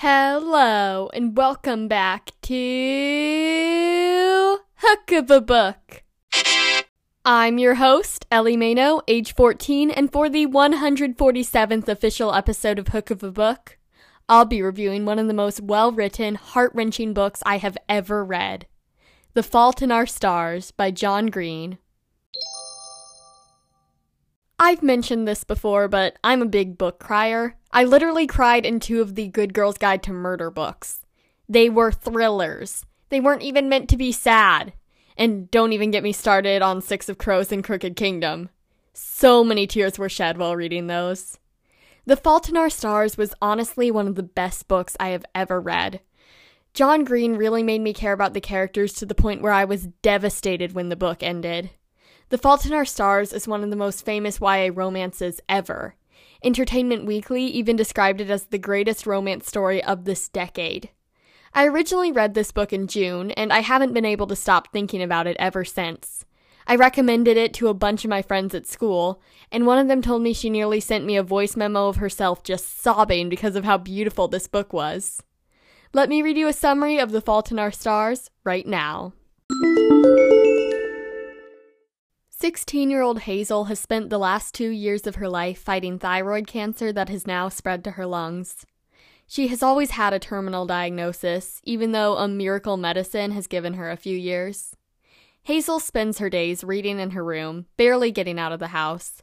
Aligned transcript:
Hello, 0.00 1.10
and 1.12 1.36
welcome 1.36 1.88
back 1.88 2.30
to 2.42 4.58
Hook 4.76 5.10
of 5.10 5.28
a 5.28 5.40
Book. 5.40 6.04
I'm 7.24 7.58
your 7.58 7.74
host, 7.74 8.24
Ellie 8.30 8.56
Mano, 8.56 9.00
age 9.08 9.34
14, 9.34 9.90
and 9.90 10.12
for 10.12 10.28
the 10.28 10.46
147th 10.46 11.88
official 11.88 12.32
episode 12.32 12.78
of 12.78 12.86
Hook 12.86 13.10
of 13.10 13.24
a 13.24 13.32
Book, 13.32 13.76
I'll 14.28 14.44
be 14.44 14.62
reviewing 14.62 15.04
one 15.04 15.18
of 15.18 15.26
the 15.26 15.34
most 15.34 15.62
well 15.62 15.90
written, 15.90 16.36
heart 16.36 16.70
wrenching 16.76 17.12
books 17.12 17.42
I 17.44 17.58
have 17.58 17.76
ever 17.88 18.24
read 18.24 18.68
The 19.34 19.42
Fault 19.42 19.82
in 19.82 19.90
Our 19.90 20.06
Stars 20.06 20.70
by 20.70 20.92
John 20.92 21.26
Green. 21.26 21.78
I've 24.58 24.82
mentioned 24.82 25.28
this 25.28 25.44
before, 25.44 25.86
but 25.86 26.18
I'm 26.24 26.42
a 26.42 26.46
big 26.46 26.76
book 26.76 26.98
crier. 26.98 27.56
I 27.72 27.84
literally 27.84 28.26
cried 28.26 28.66
in 28.66 28.80
two 28.80 29.00
of 29.00 29.14
the 29.14 29.28
Good 29.28 29.54
Girl's 29.54 29.78
Guide 29.78 30.02
to 30.04 30.12
Murder 30.12 30.50
books. 30.50 31.04
They 31.48 31.70
were 31.70 31.92
thrillers. 31.92 32.84
They 33.08 33.20
weren't 33.20 33.42
even 33.42 33.68
meant 33.68 33.88
to 33.90 33.96
be 33.96 34.10
sad. 34.10 34.72
And 35.16 35.50
don't 35.50 35.72
even 35.72 35.90
get 35.90 36.02
me 36.02 36.12
started 36.12 36.60
on 36.60 36.82
Six 36.82 37.08
of 37.08 37.18
Crows 37.18 37.52
and 37.52 37.62
Crooked 37.62 37.94
Kingdom. 37.94 38.50
So 38.92 39.44
many 39.44 39.66
tears 39.66 39.98
were 39.98 40.08
shed 40.08 40.38
while 40.38 40.56
reading 40.56 40.88
those. 40.88 41.38
The 42.04 42.16
Fault 42.16 42.48
in 42.48 42.56
Our 42.56 42.70
Stars 42.70 43.16
was 43.16 43.34
honestly 43.40 43.90
one 43.90 44.08
of 44.08 44.16
the 44.16 44.22
best 44.22 44.66
books 44.66 44.96
I 44.98 45.10
have 45.10 45.24
ever 45.34 45.60
read. 45.60 46.00
John 46.74 47.04
Green 47.04 47.34
really 47.34 47.62
made 47.62 47.80
me 47.80 47.92
care 47.92 48.12
about 48.12 48.34
the 48.34 48.40
characters 48.40 48.92
to 48.94 49.06
the 49.06 49.14
point 49.14 49.42
where 49.42 49.52
I 49.52 49.64
was 49.64 49.88
devastated 50.02 50.72
when 50.72 50.88
the 50.88 50.96
book 50.96 51.22
ended. 51.22 51.70
The 52.30 52.36
Fault 52.36 52.66
in 52.66 52.74
Our 52.74 52.84
Stars 52.84 53.32
is 53.32 53.48
one 53.48 53.64
of 53.64 53.70
the 53.70 53.76
most 53.76 54.04
famous 54.04 54.38
YA 54.38 54.68
romances 54.74 55.40
ever. 55.48 55.94
Entertainment 56.44 57.06
Weekly 57.06 57.44
even 57.44 57.74
described 57.74 58.20
it 58.20 58.28
as 58.28 58.44
the 58.44 58.58
greatest 58.58 59.06
romance 59.06 59.46
story 59.46 59.82
of 59.82 60.04
this 60.04 60.28
decade. 60.28 60.90
I 61.54 61.66
originally 61.66 62.12
read 62.12 62.34
this 62.34 62.52
book 62.52 62.70
in 62.70 62.86
June, 62.86 63.30
and 63.30 63.50
I 63.50 63.60
haven't 63.60 63.94
been 63.94 64.04
able 64.04 64.26
to 64.26 64.36
stop 64.36 64.70
thinking 64.70 65.02
about 65.02 65.26
it 65.26 65.38
ever 65.40 65.64
since. 65.64 66.26
I 66.66 66.76
recommended 66.76 67.38
it 67.38 67.54
to 67.54 67.68
a 67.68 67.74
bunch 67.74 68.04
of 68.04 68.10
my 68.10 68.20
friends 68.20 68.54
at 68.54 68.66
school, 68.66 69.22
and 69.50 69.66
one 69.66 69.78
of 69.78 69.88
them 69.88 70.02
told 70.02 70.20
me 70.20 70.34
she 70.34 70.50
nearly 70.50 70.80
sent 70.80 71.06
me 71.06 71.16
a 71.16 71.22
voice 71.22 71.56
memo 71.56 71.88
of 71.88 71.96
herself 71.96 72.44
just 72.44 72.82
sobbing 72.82 73.30
because 73.30 73.56
of 73.56 73.64
how 73.64 73.78
beautiful 73.78 74.28
this 74.28 74.46
book 74.46 74.74
was. 74.74 75.22
Let 75.94 76.10
me 76.10 76.20
read 76.20 76.36
you 76.36 76.46
a 76.46 76.52
summary 76.52 76.98
of 76.98 77.10
The 77.10 77.22
Fault 77.22 77.50
in 77.50 77.58
Our 77.58 77.72
Stars 77.72 78.30
right 78.44 78.66
now. 78.66 79.14
16 82.40 82.88
year 82.88 83.02
old 83.02 83.22
Hazel 83.22 83.64
has 83.64 83.80
spent 83.80 84.10
the 84.10 84.18
last 84.18 84.54
two 84.54 84.68
years 84.68 85.08
of 85.08 85.16
her 85.16 85.28
life 85.28 85.58
fighting 85.58 85.98
thyroid 85.98 86.46
cancer 86.46 86.92
that 86.92 87.08
has 87.08 87.26
now 87.26 87.48
spread 87.48 87.82
to 87.82 87.92
her 87.92 88.06
lungs. 88.06 88.64
She 89.26 89.48
has 89.48 89.60
always 89.60 89.90
had 89.90 90.12
a 90.12 90.20
terminal 90.20 90.64
diagnosis, 90.64 91.60
even 91.64 91.90
though 91.90 92.16
a 92.16 92.28
miracle 92.28 92.76
medicine 92.76 93.32
has 93.32 93.48
given 93.48 93.74
her 93.74 93.90
a 93.90 93.96
few 93.96 94.16
years. 94.16 94.76
Hazel 95.42 95.80
spends 95.80 96.20
her 96.20 96.30
days 96.30 96.62
reading 96.62 97.00
in 97.00 97.10
her 97.10 97.24
room, 97.24 97.66
barely 97.76 98.12
getting 98.12 98.38
out 98.38 98.52
of 98.52 98.60
the 98.60 98.68
house. 98.68 99.20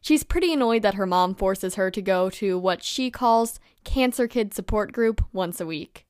She's 0.00 0.22
pretty 0.22 0.52
annoyed 0.52 0.82
that 0.82 0.94
her 0.94 1.06
mom 1.06 1.34
forces 1.34 1.74
her 1.74 1.90
to 1.90 2.00
go 2.00 2.30
to 2.30 2.56
what 2.56 2.84
she 2.84 3.10
calls 3.10 3.58
Cancer 3.82 4.28
Kid 4.28 4.54
Support 4.54 4.92
Group 4.92 5.20
once 5.32 5.60
a 5.60 5.66
week. 5.66 6.06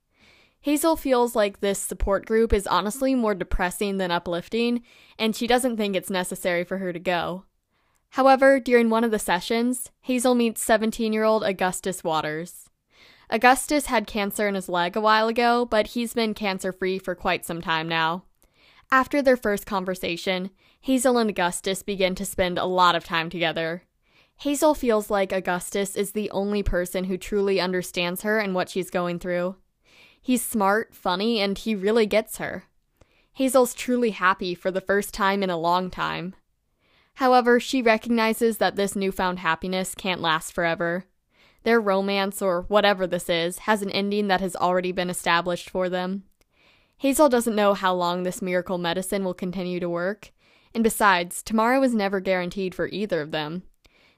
Hazel 0.62 0.94
feels 0.94 1.34
like 1.34 1.60
this 1.60 1.80
support 1.80 2.24
group 2.24 2.52
is 2.52 2.68
honestly 2.68 3.16
more 3.16 3.34
depressing 3.34 3.98
than 3.98 4.12
uplifting, 4.12 4.82
and 5.18 5.34
she 5.34 5.48
doesn't 5.48 5.76
think 5.76 5.96
it's 5.96 6.08
necessary 6.08 6.62
for 6.62 6.78
her 6.78 6.92
to 6.92 7.00
go. 7.00 7.44
However, 8.10 8.60
during 8.60 8.88
one 8.88 9.02
of 9.02 9.10
the 9.10 9.18
sessions, 9.18 9.90
Hazel 10.02 10.36
meets 10.36 10.62
17 10.62 11.12
year 11.12 11.24
old 11.24 11.42
Augustus 11.42 12.04
Waters. 12.04 12.68
Augustus 13.28 13.86
had 13.86 14.06
cancer 14.06 14.46
in 14.46 14.54
his 14.54 14.68
leg 14.68 14.94
a 14.96 15.00
while 15.00 15.26
ago, 15.26 15.66
but 15.66 15.88
he's 15.88 16.14
been 16.14 16.32
cancer 16.32 16.70
free 16.70 16.98
for 16.98 17.14
quite 17.16 17.44
some 17.44 17.60
time 17.60 17.88
now. 17.88 18.22
After 18.92 19.20
their 19.20 19.38
first 19.38 19.66
conversation, 19.66 20.50
Hazel 20.82 21.18
and 21.18 21.30
Augustus 21.30 21.82
begin 21.82 22.14
to 22.14 22.26
spend 22.26 22.58
a 22.58 22.66
lot 22.66 22.94
of 22.94 23.04
time 23.04 23.30
together. 23.30 23.82
Hazel 24.36 24.74
feels 24.74 25.10
like 25.10 25.32
Augustus 25.32 25.96
is 25.96 26.12
the 26.12 26.30
only 26.30 26.62
person 26.62 27.04
who 27.04 27.16
truly 27.16 27.60
understands 27.60 28.22
her 28.22 28.38
and 28.38 28.54
what 28.54 28.68
she's 28.68 28.90
going 28.90 29.18
through. 29.18 29.56
He's 30.22 30.44
smart, 30.44 30.94
funny, 30.94 31.40
and 31.40 31.58
he 31.58 31.74
really 31.74 32.06
gets 32.06 32.38
her. 32.38 32.64
Hazel's 33.32 33.74
truly 33.74 34.10
happy 34.10 34.54
for 34.54 34.70
the 34.70 34.80
first 34.80 35.12
time 35.12 35.42
in 35.42 35.50
a 35.50 35.58
long 35.58 35.90
time. 35.90 36.36
However, 37.14 37.58
she 37.58 37.82
recognizes 37.82 38.58
that 38.58 38.76
this 38.76 38.94
newfound 38.94 39.40
happiness 39.40 39.96
can't 39.96 40.20
last 40.20 40.52
forever. 40.52 41.06
Their 41.64 41.80
romance, 41.80 42.40
or 42.40 42.62
whatever 42.62 43.06
this 43.06 43.28
is, 43.28 43.58
has 43.60 43.82
an 43.82 43.90
ending 43.90 44.28
that 44.28 44.40
has 44.40 44.54
already 44.54 44.92
been 44.92 45.10
established 45.10 45.68
for 45.68 45.88
them. 45.88 46.22
Hazel 46.98 47.28
doesn't 47.28 47.56
know 47.56 47.74
how 47.74 47.92
long 47.92 48.22
this 48.22 48.40
miracle 48.40 48.78
medicine 48.78 49.24
will 49.24 49.34
continue 49.34 49.80
to 49.80 49.88
work, 49.88 50.30
and 50.72 50.84
besides, 50.84 51.42
tomorrow 51.42 51.82
is 51.82 51.96
never 51.96 52.20
guaranteed 52.20 52.76
for 52.76 52.86
either 52.86 53.20
of 53.20 53.32
them. 53.32 53.64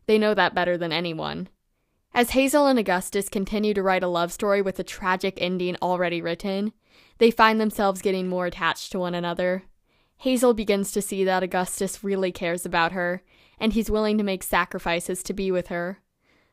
They 0.06 0.18
know 0.18 0.34
that 0.34 0.54
better 0.54 0.76
than 0.76 0.92
anyone. 0.92 1.48
As 2.16 2.30
Hazel 2.30 2.68
and 2.68 2.78
Augustus 2.78 3.28
continue 3.28 3.74
to 3.74 3.82
write 3.82 4.04
a 4.04 4.08
love 4.08 4.32
story 4.32 4.62
with 4.62 4.78
a 4.78 4.84
tragic 4.84 5.34
ending 5.38 5.76
already 5.82 6.22
written, 6.22 6.72
they 7.18 7.32
find 7.32 7.60
themselves 7.60 8.02
getting 8.02 8.28
more 8.28 8.46
attached 8.46 8.92
to 8.92 9.00
one 9.00 9.16
another. 9.16 9.64
Hazel 10.18 10.54
begins 10.54 10.92
to 10.92 11.02
see 11.02 11.24
that 11.24 11.42
Augustus 11.42 12.04
really 12.04 12.30
cares 12.30 12.64
about 12.64 12.92
her, 12.92 13.24
and 13.58 13.72
he's 13.72 13.90
willing 13.90 14.16
to 14.18 14.22
make 14.22 14.44
sacrifices 14.44 15.24
to 15.24 15.32
be 15.32 15.50
with 15.50 15.66
her. 15.66 15.98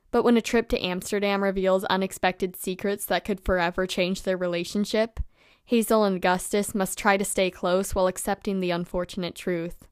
But 0.10 0.24
when 0.24 0.36
a 0.36 0.42
trip 0.42 0.68
to 0.70 0.84
Amsterdam 0.84 1.44
reveals 1.44 1.84
unexpected 1.84 2.56
secrets 2.56 3.06
that 3.06 3.24
could 3.24 3.40
forever 3.40 3.86
change 3.86 4.24
their 4.24 4.38
relationship, 4.38 5.20
Hazel 5.66 6.04
and 6.06 6.16
Augustus 6.16 6.74
must 6.74 6.98
try 6.98 7.18
to 7.18 7.24
stay 7.24 7.52
close 7.52 7.94
while 7.94 8.08
accepting 8.08 8.62
the 8.62 8.72
unfortunate 8.72 9.36
truth. 9.36 9.88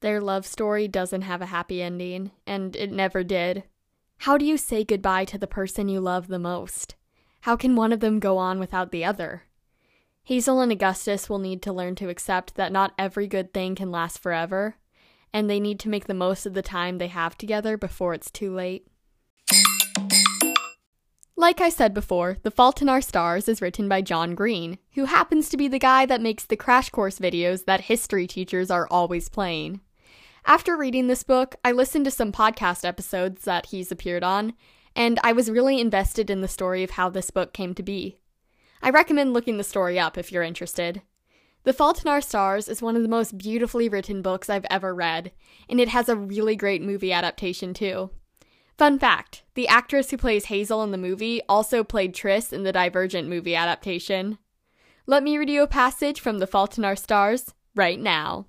Their 0.00 0.22
love 0.22 0.46
story 0.46 0.88
doesn't 0.88 1.22
have 1.22 1.42
a 1.42 1.46
happy 1.46 1.82
ending, 1.82 2.30
and 2.46 2.74
it 2.74 2.90
never 2.90 3.22
did. 3.22 3.64
How 4.18 4.38
do 4.38 4.44
you 4.44 4.56
say 4.56 4.84
goodbye 4.84 5.24
to 5.26 5.38
the 5.38 5.46
person 5.46 5.88
you 5.88 6.00
love 6.00 6.28
the 6.28 6.38
most? 6.38 6.94
How 7.42 7.56
can 7.56 7.76
one 7.76 7.92
of 7.92 8.00
them 8.00 8.20
go 8.20 8.38
on 8.38 8.58
without 8.58 8.90
the 8.90 9.04
other? 9.04 9.44
Hazel 10.22 10.60
and 10.60 10.72
Augustus 10.72 11.28
will 11.28 11.38
need 11.38 11.60
to 11.62 11.72
learn 11.72 11.94
to 11.96 12.08
accept 12.08 12.54
that 12.54 12.72
not 12.72 12.94
every 12.98 13.26
good 13.26 13.52
thing 13.52 13.74
can 13.74 13.90
last 13.90 14.18
forever, 14.18 14.76
and 15.32 15.50
they 15.50 15.60
need 15.60 15.78
to 15.80 15.90
make 15.90 16.06
the 16.06 16.14
most 16.14 16.46
of 16.46 16.54
the 16.54 16.62
time 16.62 16.96
they 16.96 17.08
have 17.08 17.36
together 17.36 17.76
before 17.76 18.14
it's 18.14 18.30
too 18.30 18.54
late. 18.54 18.86
Like 21.36 21.60
I 21.60 21.68
said 21.68 21.92
before, 21.92 22.38
The 22.42 22.50
Fault 22.50 22.80
in 22.80 22.88
Our 22.88 23.02
Stars 23.02 23.48
is 23.48 23.60
written 23.60 23.86
by 23.88 24.00
John 24.00 24.34
Green, 24.34 24.78
who 24.94 25.04
happens 25.04 25.50
to 25.50 25.58
be 25.58 25.68
the 25.68 25.78
guy 25.78 26.06
that 26.06 26.22
makes 26.22 26.46
the 26.46 26.56
crash 26.56 26.88
course 26.88 27.18
videos 27.18 27.66
that 27.66 27.82
history 27.82 28.26
teachers 28.26 28.70
are 28.70 28.88
always 28.90 29.28
playing. 29.28 29.80
After 30.46 30.76
reading 30.76 31.06
this 31.06 31.22
book, 31.22 31.56
I 31.64 31.72
listened 31.72 32.04
to 32.04 32.10
some 32.10 32.30
podcast 32.30 32.84
episodes 32.84 33.44
that 33.44 33.66
he's 33.66 33.90
appeared 33.90 34.22
on, 34.22 34.52
and 34.94 35.18
I 35.24 35.32
was 35.32 35.50
really 35.50 35.80
invested 35.80 36.28
in 36.28 36.42
the 36.42 36.48
story 36.48 36.82
of 36.82 36.90
how 36.90 37.08
this 37.08 37.30
book 37.30 37.54
came 37.54 37.74
to 37.74 37.82
be. 37.82 38.18
I 38.82 38.90
recommend 38.90 39.32
looking 39.32 39.56
the 39.56 39.64
story 39.64 39.98
up 39.98 40.18
if 40.18 40.30
you're 40.30 40.42
interested. 40.42 41.00
The 41.62 41.72
Fault 41.72 42.02
in 42.02 42.10
Our 42.10 42.20
Stars 42.20 42.68
is 42.68 42.82
one 42.82 42.94
of 42.94 43.02
the 43.02 43.08
most 43.08 43.38
beautifully 43.38 43.88
written 43.88 44.20
books 44.20 44.50
I've 44.50 44.66
ever 44.68 44.94
read, 44.94 45.32
and 45.66 45.80
it 45.80 45.88
has 45.88 46.10
a 46.10 46.16
really 46.16 46.56
great 46.56 46.82
movie 46.82 47.10
adaptation 47.10 47.72
too. 47.72 48.10
Fun 48.76 48.98
fact 48.98 49.44
the 49.54 49.66
actress 49.66 50.10
who 50.10 50.18
plays 50.18 50.46
Hazel 50.46 50.82
in 50.82 50.90
the 50.90 50.98
movie 50.98 51.40
also 51.48 51.82
played 51.82 52.14
Tris 52.14 52.52
in 52.52 52.64
the 52.64 52.72
Divergent 52.72 53.30
movie 53.30 53.56
adaptation. 53.56 54.36
Let 55.06 55.22
me 55.22 55.38
read 55.38 55.48
you 55.48 55.62
a 55.62 55.66
passage 55.66 56.20
from 56.20 56.38
The 56.38 56.46
Fault 56.46 56.76
in 56.76 56.84
Our 56.84 56.96
Stars 56.96 57.54
right 57.74 57.98
now. 57.98 58.44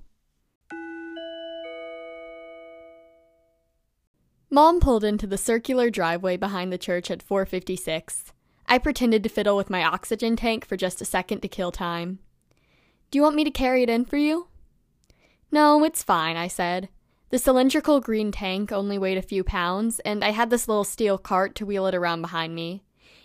Mom 4.56 4.80
pulled 4.80 5.04
into 5.04 5.28
the 5.28 5.38
circular 5.38 5.90
driveway 5.90 6.38
behind 6.38 6.72
the 6.72 6.78
church 6.78 7.12
at 7.12 7.22
456. 7.22 8.32
I 8.66 8.78
pretended 8.78 9.22
to 9.24 9.28
fiddle 9.28 9.58
with 9.58 9.70
my 9.70 9.84
oxygen 9.84 10.38
tank 10.38 10.66
for 10.66 10.78
just 10.78 11.02
a 11.02 11.04
second 11.04 11.42
to 11.42 11.50
kill 11.50 11.74
time. 11.74 12.20
Do 13.12 13.18
you 13.18 13.22
want 13.22 13.36
me 13.36 13.44
to 13.44 13.52
carry 13.52 13.84
it 13.84 13.90
in 13.90 14.06
for 14.06 14.16
you? 14.16 14.48
No, 15.52 15.84
it's 15.84 16.04
fine, 16.04 16.38
I 16.38 16.48
said. 16.48 16.88
The 17.32 17.38
cylindrical 17.38 18.00
green 18.00 18.32
tank 18.32 18.72
only 18.72 18.98
weighed 18.98 19.18
a 19.18 19.22
few 19.22 19.44
pounds, 19.44 20.00
and 20.06 20.24
I 20.24 20.30
had 20.30 20.50
this 20.50 20.70
little 20.70 20.86
steel 20.86 21.18
cart 21.18 21.54
to 21.56 21.66
wheel 21.66 21.86
it 21.88 21.94
around 21.94 22.22
behind 22.22 22.56
me. 22.56 22.82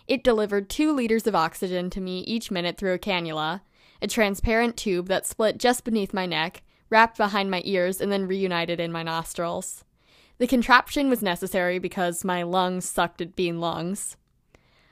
It 0.08 0.24
delivered 0.24 0.68
two 0.68 0.92
liters 0.92 1.28
of 1.28 1.36
oxygen 1.36 1.90
to 1.90 2.00
me 2.00 2.22
each 2.22 2.50
minute 2.50 2.76
through 2.76 2.94
a 2.94 2.98
cannula, 2.98 3.60
a 4.02 4.08
transparent 4.08 4.76
tube 4.76 5.06
that 5.06 5.26
split 5.26 5.58
just 5.58 5.84
beneath 5.84 6.12
my 6.12 6.26
neck, 6.26 6.64
wrapped 6.90 7.16
behind 7.16 7.52
my 7.52 7.62
ears, 7.64 8.00
and 8.00 8.10
then 8.10 8.26
reunited 8.26 8.80
in 8.80 8.90
my 8.90 9.04
nostrils. 9.04 9.84
The 10.40 10.46
contraption 10.46 11.10
was 11.10 11.22
necessary 11.22 11.78
because 11.78 12.24
my 12.24 12.44
lungs 12.44 12.88
sucked 12.88 13.20
at 13.20 13.36
being 13.36 13.60
lungs. 13.60 14.16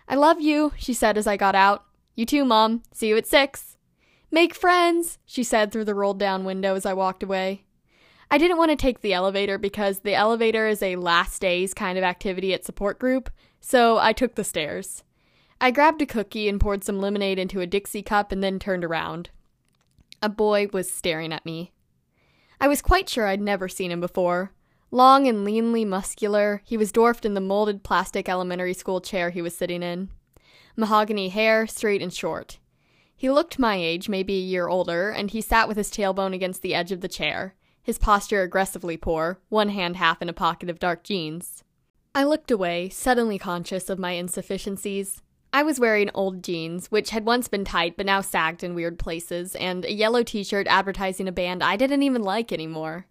I 0.07 0.15
love 0.15 0.43
you, 0.43 0.75
she 0.77 0.93
said 0.93 1.17
as 1.17 1.27
I 1.27 1.39
got 1.39 1.55
out. 1.55 1.87
You 2.15 2.27
too, 2.27 2.45
Mom. 2.45 2.83
See 2.93 3.09
you 3.09 3.17
at 3.17 3.27
six. 3.27 3.79
Make 4.31 4.55
friends, 4.55 5.19
she 5.25 5.43
said 5.43 5.73
through 5.73 5.87
the 5.87 5.95
rolled 5.95 6.19
down 6.19 6.45
window 6.45 6.75
as 6.75 6.85
I 6.85 6.93
walked 6.93 7.23
away. 7.23 7.65
I 8.31 8.37
didn't 8.37 8.59
want 8.59 8.73
to 8.73 8.77
take 8.77 9.01
the 9.01 9.15
elevator 9.15 9.57
because 9.57 10.01
the 10.01 10.15
elevator 10.15 10.69
is 10.69 10.83
a 10.83 10.97
last 10.97 11.41
days 11.41 11.73
kind 11.73 11.97
of 11.97 12.05
activity 12.05 12.53
at 12.53 12.67
support 12.67 12.99
group, 12.99 13.31
so 13.59 13.97
I 13.97 14.13
took 14.13 14.35
the 14.35 14.45
stairs. 14.45 15.03
I 15.63 15.71
grabbed 15.71 16.03
a 16.03 16.07
cookie 16.07 16.51
and 16.51 16.61
poured 16.61 16.85
some 16.85 17.01
lemonade 17.01 17.39
into 17.39 17.63
a 17.63 17.67
Dixie 17.67 18.03
cup 18.03 18.33
and 18.33 18.45
then 18.45 18.59
turned 18.59 18.85
around. 18.85 19.31
A 20.23 20.29
boy 20.29 20.69
was 20.75 20.93
staring 20.93 21.33
at 21.33 21.47
me. 21.47 21.73
I 22.61 22.69
was 22.69 22.83
quite 22.83 23.09
sure 23.09 23.27
I'd 23.27 23.41
never 23.41 23.67
seen 23.67 23.91
him 23.91 24.03
before. 24.03 24.53
Long 24.91 25.27
and 25.27 25.47
leanly 25.47 25.87
muscular, 25.87 26.63
he 26.65 26.79
was 26.79 26.93
dwarfed 26.93 27.27
in 27.27 27.35
the 27.35 27.41
molded 27.41 27.83
plastic 27.83 28.29
elementary 28.29 28.73
school 28.73 29.03
chair 29.03 29.29
he 29.31 29.43
was 29.43 29.55
sitting 29.55 29.83
in. 29.83 30.09
Mahogany 30.77 31.29
hair, 31.29 31.67
straight 31.67 32.01
and 32.01 32.13
short. 32.13 32.59
He 33.15 33.31
looked 33.31 33.59
my 33.59 33.77
age, 33.77 34.09
maybe 34.09 34.35
a 34.35 34.41
year 34.41 34.69
older, 34.69 35.11
and 35.11 35.31
he 35.31 35.41
sat 35.41 35.69
with 35.69 35.77
his 35.77 35.91
tailbone 35.91 36.35
against 36.35 36.63
the 36.63 36.75
edge 36.75 36.93
of 36.93 37.03
the 37.03 37.09
chair, 37.09 37.55
his 37.83 37.99
posture 37.99 38.43
aggressively 38.43 38.97
poor, 38.97 39.41
one 39.49 39.71
hand 39.71 39.97
half 39.97 40.23
in 40.23 40.29
a 40.29 40.33
pocket 40.33 40.71
of 40.71 40.79
dark 40.79 41.05
jeans. 41.05 41.65
I 42.15 42.25
looked 42.25 42.51
away, 42.51 42.89
suddenly 42.89 43.39
conscious 43.39 43.91
of 43.91 43.99
my 43.99 44.13
insufficiencies. 44.13 45.21
I 45.53 45.63
was 45.65 45.81
wearing 45.81 46.11
old 46.15 46.43
jeans, 46.43 46.91
which 46.91 47.11
had 47.11 47.27
once 47.27 47.49
been 47.49 47.65
tight 47.65 47.97
but 47.97 48.07
now 48.07 48.21
sagged 48.21 48.65
in 48.65 48.75
weird 48.75 48.99
places, 48.99 49.55
and 49.57 49.85
a 49.85 49.93
yellow 49.93 50.23
t 50.23 50.45
shirt 50.45 50.67
advertising 50.67 51.29
a 51.29 51.33
band 51.33 51.63
I 51.63 51.77
didn't 51.77 52.03
even 52.03 52.23
like 52.23 52.53
anymore. 52.53 53.07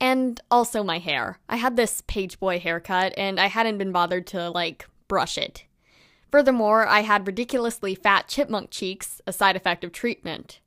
And 0.00 0.40
also 0.50 0.82
my 0.82 0.98
hair. 0.98 1.38
I 1.48 1.56
had 1.56 1.76
this 1.76 2.02
page 2.06 2.40
boy 2.40 2.58
haircut, 2.58 3.12
and 3.18 3.38
I 3.38 3.46
hadn't 3.46 3.78
been 3.78 3.92
bothered 3.92 4.26
to, 4.28 4.48
like, 4.48 4.88
brush 5.08 5.36
it. 5.36 5.64
Furthermore, 6.30 6.86
I 6.86 7.00
had 7.00 7.26
ridiculously 7.26 7.94
fat 7.94 8.28
chipmunk 8.28 8.70
cheeks, 8.70 9.20
a 9.26 9.32
side 9.32 9.56
effect 9.56 9.84
of 9.84 9.92
treatment. 9.92 10.60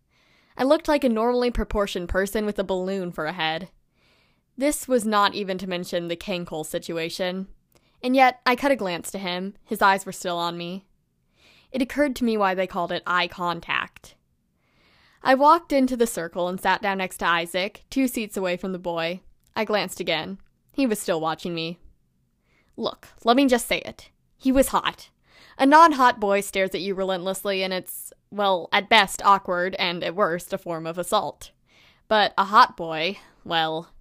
I 0.57 0.63
looked 0.63 0.88
like 0.88 1.03
a 1.03 1.09
normally 1.09 1.50
proportioned 1.50 2.09
person 2.09 2.45
with 2.45 2.59
a 2.59 2.63
balloon 2.63 3.12
for 3.12 3.25
a 3.25 3.33
head. 3.33 3.69
This 4.56 4.88
was 4.88 5.06
not 5.06 5.33
even 5.33 5.57
to 5.57 5.68
mention 5.68 6.09
the 6.09 6.15
Kankle 6.15 6.63
situation. 6.63 7.47
And 8.03 8.15
yet, 8.15 8.39
I 8.45 8.56
cut 8.56 8.71
a 8.71 8.75
glance 8.75 9.09
to 9.12 9.18
him. 9.18 9.56
His 9.63 9.81
eyes 9.81 10.06
were 10.06 10.12
still 10.12 10.38
on 10.38 10.57
me. 10.57 10.86
It 11.71 11.81
occurred 11.81 12.15
to 12.18 12.24
me 12.24 12.38
why 12.38 12.53
they 12.53 12.68
called 12.68 12.91
it 12.91 13.01
eye 13.07 13.27
contact. 13.27 14.13
I 15.23 15.35
walked 15.35 15.71
into 15.71 15.95
the 15.95 16.05
circle 16.05 16.49
and 16.49 16.59
sat 16.59 16.81
down 16.81 16.97
next 16.97 17.17
to 17.17 17.27
Isaac, 17.27 17.83
two 17.89 18.07
seats 18.09 18.35
away 18.35 18.57
from 18.57 18.73
the 18.73 18.79
boy. 18.79 19.21
I 19.55 19.63
glanced 19.63 20.01
again. 20.01 20.37
He 20.73 20.85
was 20.85 20.99
still 20.99 21.21
watching 21.21 21.55
me. 21.55 21.79
Look, 22.75 23.07
let 23.23 23.37
me 23.37 23.47
just 23.47 23.67
say 23.67 23.79
it. 23.79 24.09
He 24.37 24.51
was 24.51 24.69
hot. 24.69 25.09
A 25.57 25.65
non 25.65 25.93
hot 25.93 26.19
boy 26.19 26.41
stares 26.41 26.71
at 26.75 26.81
you 26.81 26.93
relentlessly, 26.93 27.63
and 27.63 27.71
it's, 27.71 28.11
well, 28.31 28.67
at 28.73 28.89
best 28.89 29.21
awkward, 29.23 29.75
and 29.75 30.03
at 30.03 30.15
worst 30.15 30.51
a 30.51 30.57
form 30.57 30.85
of 30.85 30.97
assault. 30.97 31.51
But 32.09 32.33
a 32.37 32.45
hot 32.45 32.75
boy, 32.75 33.19
well. 33.45 33.91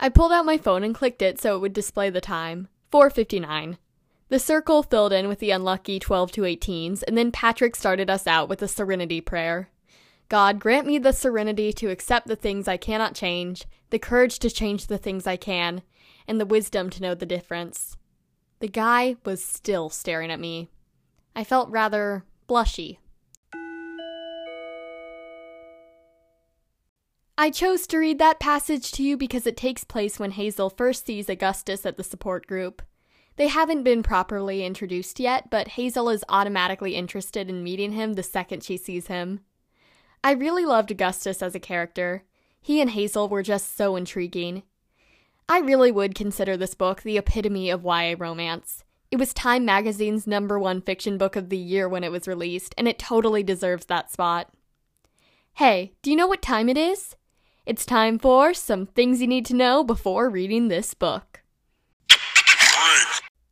I 0.00 0.08
pulled 0.08 0.32
out 0.32 0.46
my 0.46 0.58
phone 0.58 0.82
and 0.82 0.94
clicked 0.94 1.22
it 1.22 1.40
so 1.40 1.54
it 1.54 1.60
would 1.60 1.74
display 1.74 2.10
the 2.10 2.20
time 2.20 2.68
459. 2.90 3.78
The 4.30 4.38
circle 4.38 4.82
filled 4.82 5.12
in 5.12 5.28
with 5.28 5.38
the 5.38 5.50
unlucky 5.50 6.00
12 6.00 6.32
to 6.32 6.42
18s, 6.42 7.04
and 7.06 7.16
then 7.16 7.30
Patrick 7.30 7.76
started 7.76 8.08
us 8.08 8.26
out 8.26 8.48
with 8.48 8.62
a 8.62 8.68
serenity 8.68 9.20
prayer. 9.20 9.68
God, 10.30 10.60
grant 10.60 10.86
me 10.86 10.96
the 10.98 11.12
serenity 11.12 11.72
to 11.72 11.90
accept 11.90 12.28
the 12.28 12.36
things 12.36 12.68
I 12.68 12.76
cannot 12.76 13.16
change, 13.16 13.64
the 13.90 13.98
courage 13.98 14.38
to 14.38 14.48
change 14.48 14.86
the 14.86 14.96
things 14.96 15.26
I 15.26 15.36
can, 15.36 15.82
and 16.28 16.40
the 16.40 16.46
wisdom 16.46 16.88
to 16.90 17.02
know 17.02 17.16
the 17.16 17.26
difference. 17.26 17.96
The 18.60 18.68
guy 18.68 19.16
was 19.24 19.44
still 19.44 19.90
staring 19.90 20.30
at 20.30 20.38
me. 20.38 20.70
I 21.34 21.42
felt 21.42 21.68
rather 21.68 22.24
blushy. 22.48 22.98
I 27.36 27.50
chose 27.50 27.88
to 27.88 27.98
read 27.98 28.20
that 28.20 28.38
passage 28.38 28.92
to 28.92 29.02
you 29.02 29.16
because 29.16 29.48
it 29.48 29.56
takes 29.56 29.82
place 29.82 30.20
when 30.20 30.30
Hazel 30.30 30.70
first 30.70 31.06
sees 31.06 31.28
Augustus 31.28 31.84
at 31.84 31.96
the 31.96 32.04
support 32.04 32.46
group. 32.46 32.82
They 33.34 33.48
haven't 33.48 33.82
been 33.82 34.04
properly 34.04 34.64
introduced 34.64 35.18
yet, 35.18 35.50
but 35.50 35.68
Hazel 35.68 36.08
is 36.08 36.24
automatically 36.28 36.94
interested 36.94 37.48
in 37.48 37.64
meeting 37.64 37.92
him 37.92 38.12
the 38.12 38.22
second 38.22 38.62
she 38.62 38.76
sees 38.76 39.08
him. 39.08 39.40
I 40.22 40.32
really 40.32 40.64
loved 40.64 40.90
Augustus 40.90 41.42
as 41.42 41.54
a 41.54 41.60
character. 41.60 42.24
He 42.60 42.80
and 42.80 42.90
Hazel 42.90 43.28
were 43.28 43.42
just 43.42 43.76
so 43.76 43.96
intriguing. 43.96 44.62
I 45.48 45.58
really 45.58 45.90
would 45.90 46.14
consider 46.14 46.56
this 46.56 46.74
book 46.74 47.02
the 47.02 47.16
epitome 47.16 47.70
of 47.70 47.84
YA 47.84 48.14
romance. 48.18 48.84
It 49.10 49.18
was 49.18 49.34
Time 49.34 49.64
magazine's 49.64 50.26
number 50.26 50.58
one 50.58 50.82
fiction 50.82 51.18
book 51.18 51.36
of 51.36 51.48
the 51.48 51.56
year 51.56 51.88
when 51.88 52.04
it 52.04 52.12
was 52.12 52.28
released, 52.28 52.74
and 52.78 52.86
it 52.86 52.98
totally 52.98 53.42
deserves 53.42 53.86
that 53.86 54.12
spot. 54.12 54.52
Hey, 55.54 55.94
do 56.02 56.10
you 56.10 56.16
know 56.16 56.28
what 56.28 56.42
time 56.42 56.68
it 56.68 56.76
is? 56.76 57.16
It's 57.66 57.84
time 57.84 58.18
for 58.18 58.54
some 58.54 58.86
things 58.86 59.20
you 59.20 59.26
need 59.26 59.46
to 59.46 59.54
know 59.54 59.82
before 59.82 60.30
reading 60.30 60.68
this 60.68 60.94
book. 60.94 61.42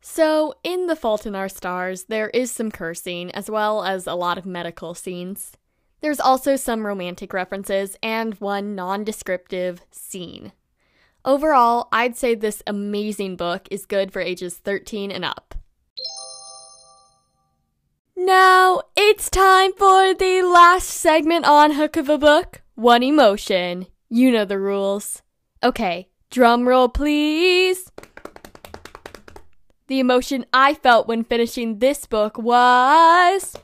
So, 0.00 0.54
in 0.62 0.86
The 0.86 0.96
Fault 0.96 1.26
in 1.26 1.34
Our 1.34 1.48
Stars, 1.48 2.04
there 2.04 2.28
is 2.30 2.50
some 2.50 2.70
cursing, 2.70 3.30
as 3.32 3.50
well 3.50 3.84
as 3.84 4.06
a 4.06 4.14
lot 4.14 4.38
of 4.38 4.46
medical 4.46 4.94
scenes. 4.94 5.52
There's 6.00 6.20
also 6.20 6.56
some 6.56 6.86
romantic 6.86 7.32
references 7.32 7.96
and 8.02 8.34
one 8.34 8.74
non 8.74 9.04
descriptive 9.04 9.82
scene. 9.90 10.52
Overall, 11.24 11.88
I'd 11.92 12.16
say 12.16 12.34
this 12.34 12.62
amazing 12.66 13.36
book 13.36 13.66
is 13.70 13.84
good 13.84 14.12
for 14.12 14.20
ages 14.20 14.56
13 14.56 15.10
and 15.10 15.24
up. 15.24 15.54
Now, 18.16 18.82
it's 18.96 19.30
time 19.30 19.72
for 19.74 20.14
the 20.14 20.42
last 20.42 20.88
segment 20.88 21.44
on 21.44 21.72
Hook 21.72 21.96
of 21.96 22.08
a 22.08 22.18
Book 22.18 22.62
One 22.74 23.02
Emotion. 23.02 23.86
You 24.08 24.30
know 24.30 24.44
the 24.44 24.58
rules. 24.58 25.22
Okay, 25.62 26.08
drum 26.30 26.68
roll, 26.68 26.88
please. 26.88 27.90
The 29.88 30.00
emotion 30.00 30.46
I 30.52 30.74
felt 30.74 31.08
when 31.08 31.24
finishing 31.24 31.78
this 31.78 32.06
book 32.06 32.38
was. 32.38 33.56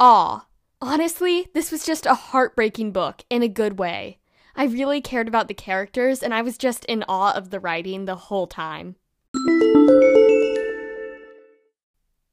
Awe. 0.00 0.46
Honestly, 0.80 1.48
this 1.54 1.70
was 1.70 1.86
just 1.86 2.04
a 2.06 2.14
heartbreaking 2.14 2.92
book 2.92 3.24
in 3.30 3.42
a 3.42 3.48
good 3.48 3.78
way. 3.78 4.18
I 4.56 4.64
really 4.64 5.00
cared 5.00 5.28
about 5.28 5.48
the 5.48 5.54
characters, 5.54 6.22
and 6.22 6.34
I 6.34 6.42
was 6.42 6.58
just 6.58 6.84
in 6.84 7.04
awe 7.08 7.32
of 7.32 7.50
the 7.50 7.60
writing 7.60 8.04
the 8.04 8.16
whole 8.16 8.46
time. 8.46 8.96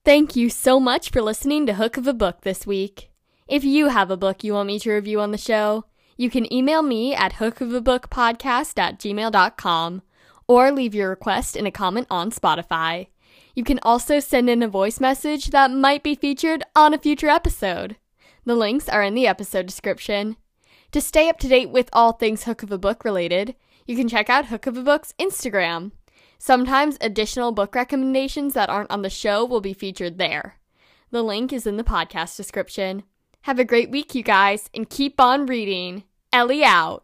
Thank 0.03 0.35
you 0.35 0.49
so 0.49 0.79
much 0.79 1.11
for 1.11 1.21
listening 1.21 1.65
to 1.67 1.75
Hook 1.75 1.97
of 1.97 2.07
a 2.07 2.13
Book 2.13 2.41
this 2.41 2.65
week. 2.65 3.11
If 3.47 3.63
you 3.63 3.89
have 3.89 4.09
a 4.09 4.17
book 4.17 4.43
you 4.43 4.53
want 4.53 4.67
me 4.67 4.79
to 4.79 4.91
review 4.91 5.19
on 5.19 5.31
the 5.31 5.37
show, 5.37 5.85
you 6.17 6.29
can 6.29 6.51
email 6.51 6.81
me 6.81 7.13
at 7.13 7.33
hookofabookpodcast 7.33 8.79
at 8.79 8.99
gmail.com 8.99 10.01
or 10.47 10.71
leave 10.71 10.95
your 10.95 11.09
request 11.09 11.55
in 11.55 11.65
a 11.65 11.71
comment 11.71 12.07
on 12.09 12.31
Spotify. 12.31 13.07
You 13.55 13.63
can 13.63 13.79
also 13.83 14.19
send 14.19 14.49
in 14.49 14.63
a 14.63 14.67
voice 14.67 14.99
message 14.99 15.49
that 15.49 15.71
might 15.71 16.03
be 16.03 16.15
featured 16.15 16.63
on 16.75 16.93
a 16.93 16.97
future 16.97 17.29
episode. 17.29 17.97
The 18.45 18.55
links 18.55 18.87
are 18.89 19.03
in 19.03 19.13
the 19.13 19.27
episode 19.27 19.65
description. 19.65 20.37
To 20.91 21.01
stay 21.01 21.29
up 21.29 21.39
to 21.39 21.47
date 21.47 21.69
with 21.69 21.89
all 21.93 22.13
things 22.13 22.43
Hook 22.43 22.63
of 22.63 22.71
a 22.71 22.77
Book 22.77 23.05
related, 23.05 23.55
you 23.85 23.95
can 23.95 24.07
check 24.07 24.29
out 24.29 24.47
Hook 24.47 24.67
of 24.67 24.77
a 24.77 24.83
Book's 24.83 25.13
Instagram. 25.19 25.91
Sometimes 26.37 26.97
additional 27.01 27.51
book 27.51 27.75
recommendations 27.75 28.53
that 28.55 28.69
aren't 28.69 28.91
on 28.91 29.01
the 29.01 29.09
show 29.09 29.45
will 29.45 29.61
be 29.61 29.73
featured 29.73 30.17
there. 30.17 30.55
The 31.11 31.21
link 31.21 31.53
is 31.53 31.67
in 31.67 31.77
the 31.77 31.83
podcast 31.83 32.35
description. 32.35 33.03
Have 33.41 33.59
a 33.59 33.65
great 33.65 33.91
week, 33.91 34.15
you 34.15 34.23
guys, 34.23 34.69
and 34.73 34.89
keep 34.89 35.19
on 35.19 35.45
reading. 35.45 36.03
Ellie 36.33 36.63
out. 36.63 37.03